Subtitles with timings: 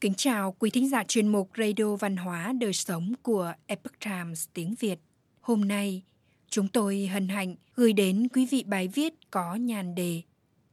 [0.00, 4.48] Kính chào quý thính giả chuyên mục Radio Văn hóa Đời Sống của Epoch Times
[4.54, 4.98] tiếng Việt.
[5.40, 6.02] Hôm nay,
[6.50, 10.22] chúng tôi hân hạnh gửi đến quý vị bài viết có nhàn đề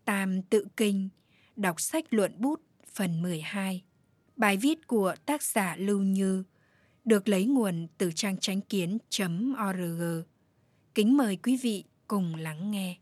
[0.05, 1.09] Tam Tự Kinh,
[1.55, 2.61] đọc sách luận bút
[2.93, 3.83] phần 12.
[4.35, 6.43] Bài viết của tác giả Lưu Như
[7.05, 10.01] được lấy nguồn từ trang tránh kiến.org.
[10.95, 12.97] Kính mời quý vị cùng lắng nghe.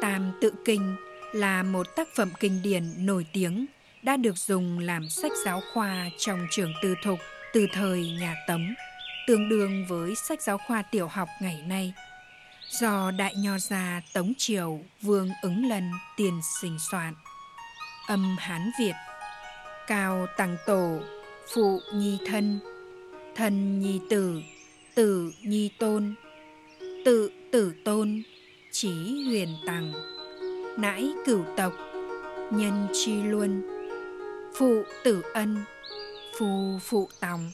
[0.00, 0.96] Tam Tự Kinh
[1.32, 3.66] là một tác phẩm kinh điển nổi tiếng
[4.06, 7.18] đã được dùng làm sách giáo khoa trong trường tư thục
[7.52, 8.74] từ thời nhà Tống,
[9.26, 11.92] tương đương với sách giáo khoa tiểu học ngày nay.
[12.68, 17.14] Do đại nho gia Tống Triều Vương Ứng Lân tiền sinh soạn.
[18.08, 18.94] Âm Hán Việt.
[19.86, 21.00] Cao Tăng Tổ
[21.54, 22.58] Phụ Nhi Thân.
[23.34, 24.42] Thân Nhi Tử
[24.94, 26.14] Tử Nhi Tôn.
[27.04, 28.22] Tự Tử Tôn
[28.72, 29.92] Chí Huyền Tằng.
[30.78, 31.72] Nãi Cửu Tộc
[32.50, 33.75] Nhân Chi Luân.
[34.58, 35.64] Phụ Tử Ân
[36.38, 37.50] Phu Phụ Tòng.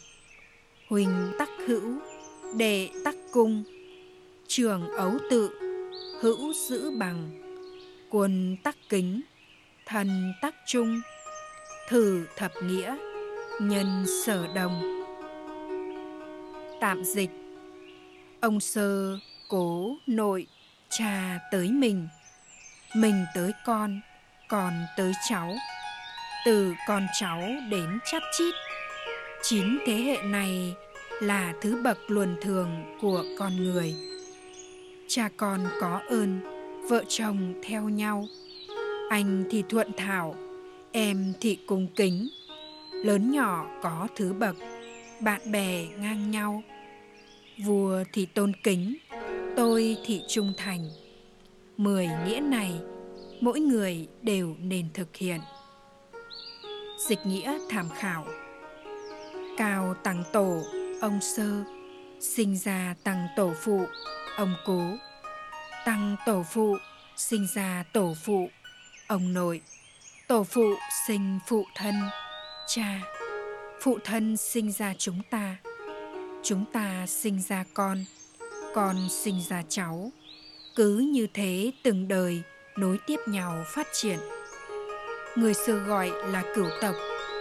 [0.89, 1.99] Huỳnh Tắc Hữu
[2.57, 3.65] Đệ Tắc Cung.
[4.47, 5.51] Trường Ấu Tự
[6.21, 7.31] Hữu Giữ Bằng.
[8.11, 9.21] Quân Tắc Kính
[9.87, 11.01] Thần Tắc Trung.
[11.89, 12.97] Thử Thập Nghĩa
[13.61, 15.05] Nhân Sở Đồng.
[16.81, 17.31] Tạm dịch.
[18.41, 20.47] Ông Sơ cố nội
[20.91, 22.09] cha tới mình.
[22.97, 24.01] Mình tới con,
[24.49, 25.55] còn tới cháu.
[26.45, 28.55] Từ con cháu đến chắp chít.
[29.43, 30.75] Chín thế hệ này
[31.21, 33.95] là thứ bậc luồn thường của con người.
[35.09, 36.41] Cha con có ơn,
[36.89, 38.27] vợ chồng theo nhau.
[39.11, 40.35] Anh thì thuận thảo,
[40.93, 42.29] em thì cung kính.
[42.93, 44.57] Lớn nhỏ có thứ bậc
[45.21, 46.63] bạn bè ngang nhau.
[47.65, 48.97] Vua thì tôn kính
[49.57, 50.91] tôi thì trung thành.
[51.77, 52.73] Mười nghĩa này
[53.41, 55.41] mỗi người đều nên thực hiện
[57.09, 58.27] dịch nghĩa tham khảo.
[59.59, 60.63] Cao tăng tổ,
[61.01, 61.65] ông sơ.
[62.21, 63.87] Sinh ra tăng tổ phụ,
[64.37, 64.83] ông cố.
[65.85, 66.77] Tăng tổ phụ,
[67.17, 68.51] sinh ra tổ phụ,
[69.07, 69.61] ông nội.
[70.29, 70.75] Tổ phụ
[71.07, 71.95] sinh phụ thân,
[72.67, 73.01] cha.
[73.81, 75.57] Phụ thân sinh ra chúng ta.
[76.43, 78.05] Chúng ta sinh ra con
[78.75, 80.13] con sinh ra cháu.
[80.77, 82.43] Cứ như thế từng đời
[82.77, 84.19] nối tiếp nhau phát triển
[85.37, 86.95] người xưa gọi là cửu tộc,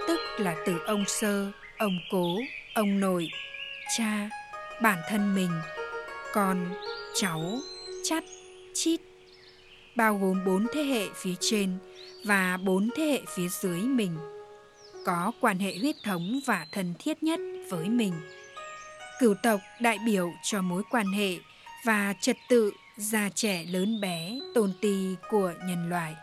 [0.07, 2.37] tức là từ ông sơ, ông cố,
[2.73, 3.29] ông nội
[3.97, 4.29] cha,
[4.81, 5.51] bản thân mình
[6.33, 6.73] con,
[7.15, 7.59] cháu,
[8.03, 8.23] chắt,
[8.73, 8.99] chít
[9.95, 11.77] bao gồm bốn thế hệ phía trên
[12.25, 14.17] và bốn thế hệ phía dưới mình
[15.05, 18.13] có quan hệ huyết thống và thân thiết nhất với mình.
[19.19, 21.37] Cửu tộc đại biểu cho mối quan hệ
[21.85, 26.15] và trật tự già trẻ lớn bé, tôn ti của nhân loại.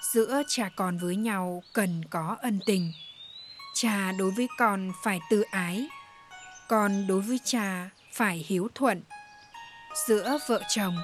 [0.00, 2.92] Giữa cha con với nhau cần có ân tình.
[3.74, 5.88] Cha đối với con phải tự ái,
[6.68, 9.02] con đối với cha phải hiếu thuận.
[10.08, 10.96] Giữa vợ chồng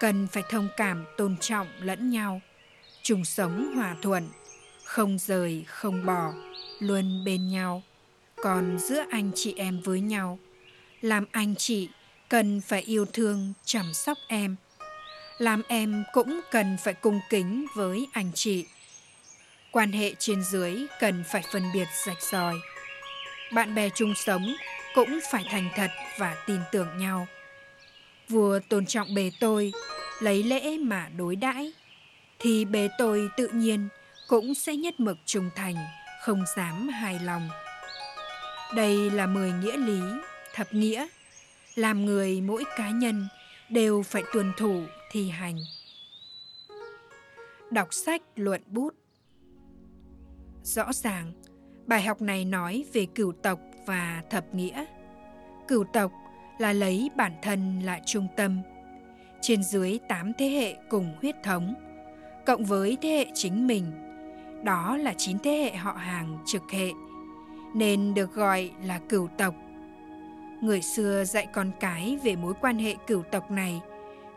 [0.00, 2.40] cần phải thông cảm tôn trọng lẫn nhau,
[3.02, 4.28] chung sống hòa thuận
[4.86, 6.32] không rời không bỏ
[6.78, 7.82] luôn bên nhau
[8.36, 10.38] còn giữa anh chị em với nhau
[11.00, 11.88] làm anh chị
[12.28, 14.56] cần phải yêu thương chăm sóc em
[15.38, 18.66] làm em cũng cần phải cung kính với anh chị.
[19.70, 22.54] Quan hệ trên dưới cần phải phân biệt rạch ròi.
[23.52, 24.56] Bạn bè chung sống
[24.94, 27.26] cũng phải thành thật và tin tưởng nhau.
[28.28, 29.72] Vua tôn trọng bề tôi
[30.20, 31.72] lấy lễ mà đối đãi
[32.38, 33.88] thì bề tôi tự nhiên
[34.28, 35.74] cũng sẽ nhất mực trung thành,
[36.22, 37.48] không dám hài lòng.
[38.74, 40.00] Đây là mười nghĩa lý,
[40.54, 41.06] thập nghĩa,
[41.74, 43.28] làm người mỗi cá nhân
[43.70, 45.56] đều phải tuân thủ thi hành.
[47.70, 48.94] Đọc sách luận bút
[50.62, 51.32] Rõ ràng,
[51.86, 54.84] bài học này nói về cửu tộc và thập nghĩa.
[55.68, 56.12] Cửu tộc
[56.58, 58.60] là lấy bản thân là trung tâm,
[59.40, 61.74] trên dưới tám thế hệ cùng huyết thống,
[62.46, 63.92] cộng với thế hệ chính mình
[64.64, 66.90] đó là chín thế hệ họ hàng trực hệ,
[67.74, 69.54] nên được gọi là cửu tộc.
[70.60, 73.80] Người xưa dạy con cái về mối quan hệ cửu tộc này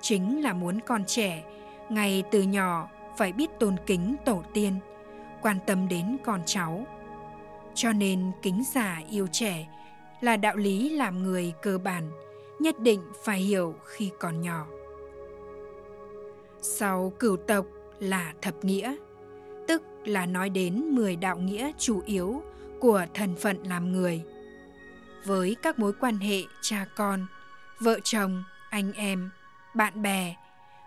[0.01, 1.43] chính là muốn con trẻ
[1.89, 4.79] ngay từ nhỏ phải biết tôn kính tổ tiên,
[5.41, 6.87] quan tâm đến con cháu.
[7.73, 9.67] Cho nên kính già yêu trẻ
[10.21, 12.11] là đạo lý làm người cơ bản,
[12.59, 14.67] nhất định phải hiểu khi còn nhỏ.
[16.61, 17.65] Sau cửu tộc
[17.99, 18.95] là thập nghĩa–
[19.69, 22.41] tức là nói đến 10 đạo nghĩa chủ yếu
[22.79, 24.23] của thân phận làm người.
[25.25, 27.25] Với các mối quan hệ cha con,
[27.79, 29.29] vợ chồng, anh em,
[29.75, 30.35] bạn bè,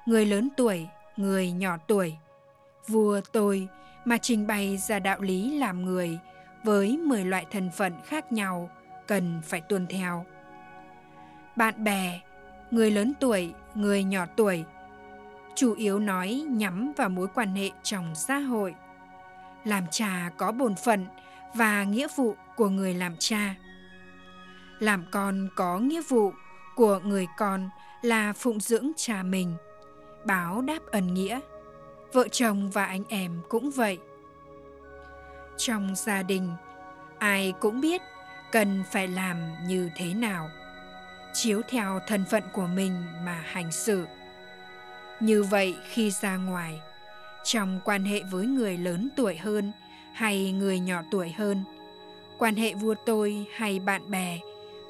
[0.06, 0.86] người lớn tuổi,
[1.16, 2.16] người nhỏ tuổi,
[2.88, 3.68] vua tôi
[4.04, 6.18] mà trình bày ra đạo lý làm người
[6.64, 8.70] với 10 loại thân phận khác nhau
[9.06, 10.24] cần phải tuân theo.
[11.56, 12.20] Bạn bè,
[12.70, 14.64] người lớn tuổi, người nhỏ tuổi,
[15.54, 18.74] chủ yếu nói nhắm vào mối quan hệ trong xã hội.
[19.64, 21.06] Làm cha có bổn phận
[21.54, 23.54] và nghĩa vụ của người làm cha.
[24.82, 26.32] Làm con có nghĩa vụ
[26.76, 27.68] của người con
[28.02, 29.54] là phụng dưỡng cha mình,
[30.24, 31.40] báo đáp ân nghĩa.
[32.12, 33.98] Vợ chồng và anh em cũng vậy.
[35.56, 36.50] Trong gia đình,
[37.18, 38.02] ai cũng biết
[38.52, 39.36] cần phải làm
[39.66, 40.48] như thế nào
[41.34, 42.92] chiếu theo thân phận của mình
[43.24, 44.06] mà hành xử
[45.20, 46.80] như vậy khi ra ngoài
[47.44, 49.72] trong quan hệ với người lớn tuổi hơn
[50.12, 51.64] hay người nhỏ tuổi hơn
[52.38, 54.38] quan hệ vua tôi hay bạn bè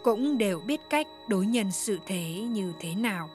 [0.02, 3.30] cũng đều biết cách đối nhân sự thế như thế nào.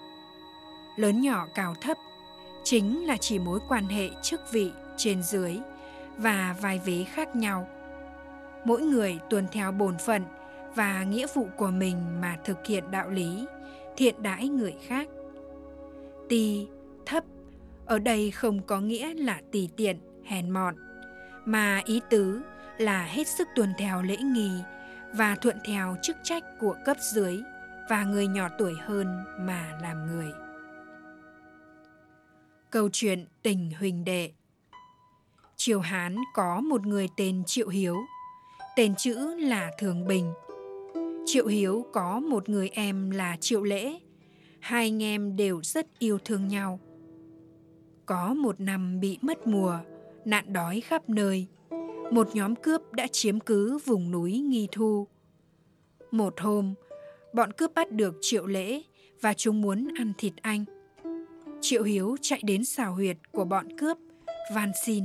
[0.96, 1.98] Lớn nhỏ cao thấp
[2.64, 5.58] chính là chỉ mối quan hệ chức vị trên dưới
[6.18, 7.68] và vai vế khác nhau.
[8.66, 10.24] Mỗi người tuân theo bổn phận
[10.76, 13.46] và nghĩa vụ của mình mà thực hiện đạo lý,
[13.98, 15.08] thiện đãi người khác.
[16.30, 16.68] Ti
[17.06, 17.24] thấp,
[17.86, 20.76] ở đây không có nghĩa là tỳ tiện, hèn mọn,
[21.46, 22.42] mà ý tứ
[22.78, 24.52] là hết sức tuân theo lễ nghi
[25.14, 27.42] và thuận theo chức trách của cấp dưới
[27.90, 30.32] và người nhỏ tuổi hơn mà làm người
[32.70, 34.32] câu chuyện tình huỳnh đệ
[35.56, 37.98] triều hán có một người tên triệu hiếu
[38.76, 40.34] tên chữ là thường bình
[41.28, 44.00] Triệu Hiếu có một người em là Triệu Lễ.
[44.60, 46.80] Hai anh em đều rất yêu thương nhau.
[48.06, 49.80] Có một năm bị mất mùa,
[50.26, 51.48] nạn đói khắp nơi.
[52.12, 55.08] Một nhóm cướp đã chiếm cứ vùng núi Nghi Thu.
[56.12, 56.74] Một hôm,
[57.34, 58.82] bọn cướp bắt được Triệu Lễ
[59.22, 60.66] và chúng muốn ăn thịt anh.
[61.62, 63.98] Triệu Hiếu chạy đến xào huyệt của bọn cướp,
[64.54, 65.04] van xin.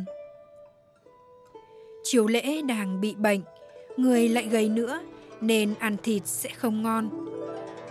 [2.03, 3.41] Triệu Lễ đang bị bệnh,
[3.97, 5.01] người lại gầy nữa
[5.41, 7.11] nên ăn thịt sẽ không ngon.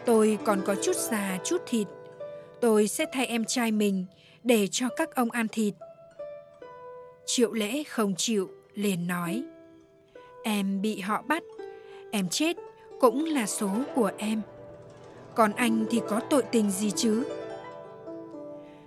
[0.06, 1.88] Tôi còn có chút già chút thịt.
[2.62, 4.06] Tôi sẽ thay em trai mình
[4.44, 5.74] để cho các ông ăn thịt.
[7.26, 9.44] Triệu lễ không chịu, liền nói.
[10.44, 11.44] Em bị họ bắt,
[12.12, 12.58] em chết
[13.00, 14.42] cũng là số của em.
[15.36, 17.24] Còn anh thì có tội tình gì chứ?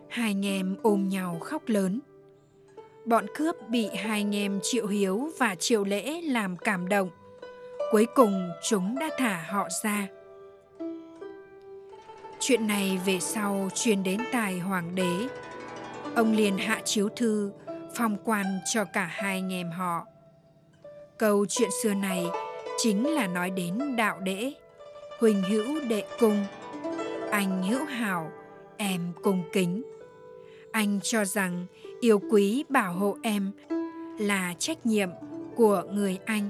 [0.08, 2.00] Hai anh em ôm nhau khóc lớn.
[3.04, 7.10] Bọn cướp bị hai anh em Triệu Hiếu và Triệu Lễ làm cảm động
[7.94, 10.08] Cuối cùng chúng đã thả họ ra.
[12.40, 15.28] Chuyện này về sau truyền đến tài hoàng đế.
[16.14, 17.50] Ông liền hạ chiếu thư,
[17.94, 20.06] phong quan cho cả hai anh em họ.
[21.18, 22.26] Câu chuyện xưa này
[22.78, 24.54] chính là nói đến đạo đễ,
[25.18, 26.44] huỳnh hữu đệ cung,
[27.30, 28.30] anh hữu hảo,
[28.76, 29.82] em cung kính.
[30.72, 31.66] Anh cho rằng
[32.00, 33.52] yêu quý bảo hộ em
[34.18, 35.10] là trách nhiệm
[35.56, 36.48] của người anh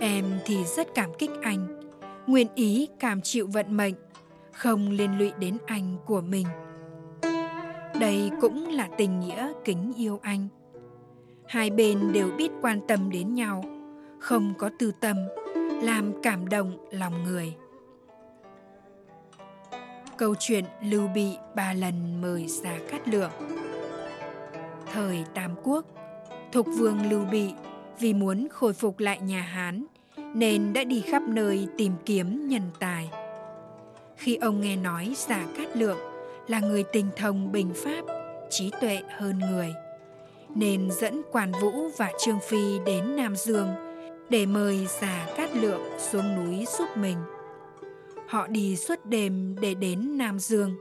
[0.00, 1.80] Em thì rất cảm kích anh,
[2.26, 3.94] nguyện ý cảm chịu vận mệnh,
[4.52, 6.46] không liên lụy đến anh của mình.
[8.00, 10.48] Đây cũng là tình nghĩa kính yêu anh.
[11.48, 13.64] Hai bên đều biết quan tâm đến nhau,
[14.18, 15.16] không có tư tâm,
[15.82, 17.54] làm cảm động lòng người.
[20.16, 23.30] Câu chuyện Lưu Bị ba lần mời Gia Cát Lượng
[24.92, 25.84] Thời Tam Quốc,
[26.52, 27.52] Thục Vương Lưu Bị
[27.98, 29.84] vì muốn khôi phục lại nhà Hán
[30.34, 33.10] nên đã đi khắp nơi tìm kiếm nhân tài.
[34.16, 35.98] Khi ông nghe nói Giả Cát Lượng
[36.48, 38.04] là người tình thông bình pháp,
[38.50, 39.74] trí tuệ hơn người,
[40.54, 43.68] nên dẫn Quản Vũ và Trương Phi đến Nam Dương
[44.30, 47.16] để mời Giả Cát Lượng xuống núi giúp mình.
[48.28, 50.76] Họ đi suốt đêm để đến Nam Dương.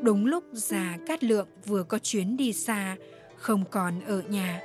[0.00, 2.96] Đúng lúc già Cát Lượng vừa có chuyến đi xa,
[3.36, 4.62] không còn ở nhà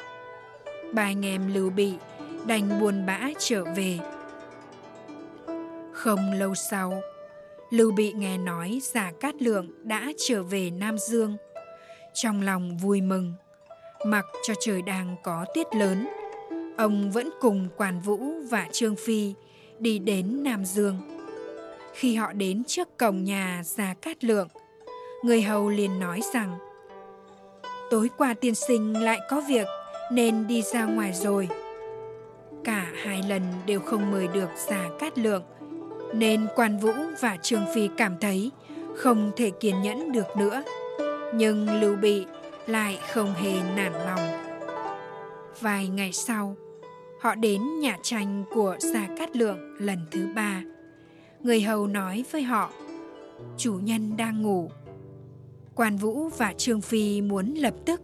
[0.94, 1.94] ba anh em Lưu Bị
[2.48, 4.00] đành buồn bã trở về.
[5.94, 7.01] Không lâu sau,
[7.72, 11.38] Lưu Bị nghe nói Giả Cát Lượng đã trở về Nam Dương.
[12.13, 13.34] Trong lòng vui mừng,
[14.06, 16.08] mặc cho trời đang có tuyết lớn,
[16.78, 19.34] ông vẫn cùng Quản Vũ và Trương Phi
[19.80, 20.98] đi đến Nam Dương.
[21.94, 24.48] Khi họ đến trước cổng nhà Giả Cát Lượng,
[25.24, 26.58] người hầu liền nói rằng
[27.92, 29.68] Tối qua tiên sinh lại có việc
[30.12, 31.50] nên đi ra ngoài rồi.
[32.63, 35.44] Cả hai lần đều không mời được Già Cát Lượng,
[36.13, 38.51] nên Quan Vũ và Trương Phi cảm thấy
[38.96, 40.63] không thể kiên nhẫn được nữa.
[41.36, 42.25] Nhưng Lưu Bị
[42.68, 44.44] lại không hề nản lòng.
[45.60, 46.56] Vài ngày sau,
[47.22, 50.62] họ đến nhà tranh của Gia Cát Lượng lần thứ ba.
[51.44, 52.72] Người hầu nói với họ,
[53.58, 54.72] chủ nhân đang ngủ.
[55.75, 58.01] Quan Vũ và Trương Phi muốn lập tức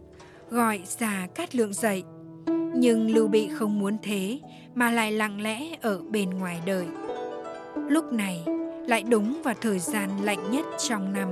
[0.50, 2.02] gọi già cát lượng dậy
[2.74, 4.38] Nhưng Lưu Bị không muốn thế
[4.74, 6.86] mà lại lặng lẽ ở bên ngoài đợi.
[7.88, 8.44] Lúc này
[8.86, 11.28] lại đúng vào thời gian lạnh nhất trong năm.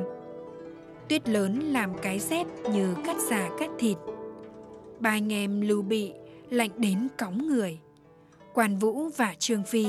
[1.09, 3.97] Tuyết lớn làm cái rét như cắt giả cắt thịt.
[5.01, 6.13] Ba anh em Lưu Bị
[6.51, 7.79] lạnh đến cóng người.
[8.55, 9.87] Quan Vũ và Trương Phi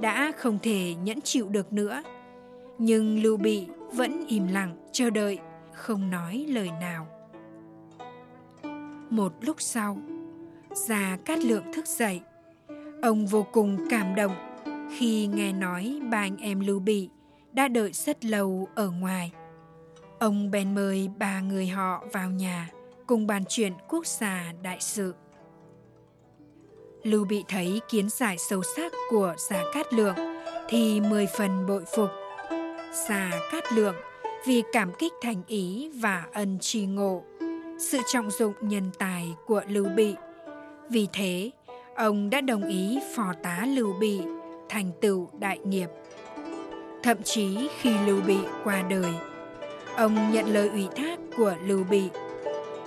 [0.00, 2.02] đã không thể nhẫn chịu được nữa.
[2.78, 5.38] Nhưng Lưu Bị vẫn im lặng chờ đợi,
[5.72, 7.06] không nói lời nào.
[9.10, 9.98] Một lúc sau,
[10.74, 12.20] già Cát Lượng thức dậy.
[13.02, 14.53] Ông vô cùng cảm động
[14.96, 17.08] khi nghe nói ba anh em Lưu Bị
[17.52, 19.32] đã đợi rất lâu ở ngoài.
[20.18, 22.70] Ông bèn mời ba người họ vào nhà
[23.06, 25.14] cùng bàn chuyện quốc gia đại sự.
[27.02, 30.16] Lưu Bị thấy kiến giải sâu sắc của Gia Cát Lượng
[30.68, 32.10] thì mười phần bội phục.
[33.08, 33.94] Gia Cát Lượng
[34.46, 37.22] vì cảm kích thành ý và ân tri ngộ,
[37.78, 40.14] sự trọng dụng nhân tài của Lưu Bị.
[40.90, 41.50] Vì thế,
[41.96, 44.20] ông đã đồng ý phò tá Lưu Bị
[44.74, 45.88] thành tựu đại nghiệp.
[47.02, 49.14] Thậm chí khi Lưu Bị qua đời,
[49.96, 52.08] ông nhận lời ủy thác của Lưu Bị,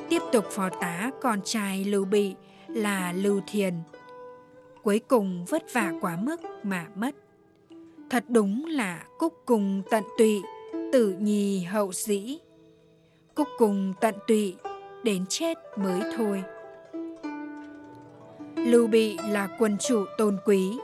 [0.10, 2.36] tiếp tục phò tá con trai Lưu Bị
[2.67, 3.74] là Lưu Thiền.
[4.84, 7.15] Cuối cùng vất vả quá mức mà mất.
[8.10, 10.41] Thật đúng là cúc cùng tận tụy,
[10.91, 12.38] tử nhì hậu dĩ.
[13.36, 14.56] Cúc cùng tận tụy,
[15.03, 16.44] đến chết mới thôi.
[18.56, 20.77] Lưu Bị là quân chủ tôn quý,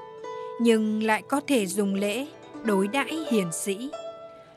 [0.63, 2.27] nhưng lại có thể dùng lễ
[2.63, 3.89] đối đãi hiền sĩ,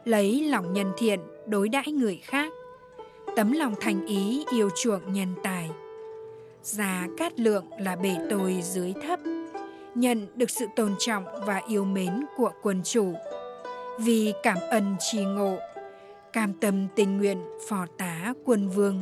[0.05, 2.53] lấy lòng nhân thiện đối đãi người khác,
[3.37, 5.71] tấm lòng thành ý yêu chuộng nhân tài.
[6.63, 9.21] Già cát lượng là bể tôi dưới thấp,
[9.95, 13.15] nhận được sự tôn trọng và yêu mến của quân chủ.
[14.01, 15.57] Vì cảm ơn trì ngộ,
[16.33, 19.01] cam tâm tình nguyện phò tá quân vương,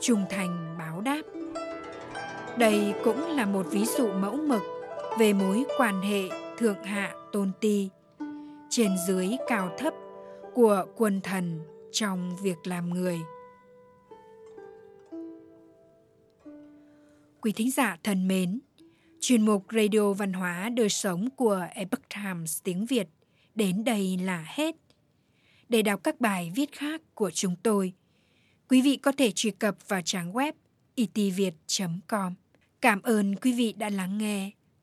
[0.00, 1.22] trung thành báo đáp.
[2.58, 4.62] Đây cũng là một ví dụ mẫu mực
[5.18, 7.88] về mối quan hệ thượng hạ tôn ti,
[8.70, 9.94] trên dưới cao thấp
[10.54, 11.60] của quần thần
[11.92, 13.18] trong việc làm người.
[17.40, 18.60] Quý thính giả thân mến,
[19.20, 23.08] chuyên mục Radio Văn hóa Đời Sống của Epoch Times tiếng Việt
[23.54, 24.76] đến đây là hết.
[25.68, 27.92] Để đọc các bài viết khác của chúng tôi,
[28.68, 30.52] quý vị có thể truy cập vào trang web
[30.94, 32.34] itviet.com.
[32.80, 34.50] Cảm ơn quý vị đã lắng nghe,